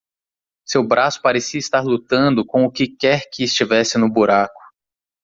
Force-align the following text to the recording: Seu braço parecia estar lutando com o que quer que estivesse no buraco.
Seu 0.65 0.83
braço 0.83 1.21
parecia 1.21 1.59
estar 1.59 1.81
lutando 1.81 2.43
com 2.43 2.65
o 2.65 2.71
que 2.71 2.87
quer 2.87 3.29
que 3.31 3.43
estivesse 3.43 3.99
no 3.99 4.09
buraco. 4.11 4.59